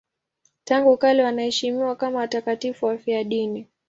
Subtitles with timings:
[0.63, 3.67] Tangu kale wanaheshimiwa kama watakatifu wafiadini.